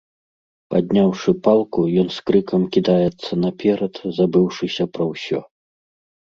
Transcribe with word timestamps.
Падняўшы 0.73 1.33
палку, 1.47 1.81
ён 2.03 2.07
з 2.15 2.19
крыкам 2.29 2.61
кідаецца 2.77 3.31
наперад, 3.45 4.01
забыўшыся 4.17 4.83
пра 4.97 5.03
ўсё. 5.13 5.39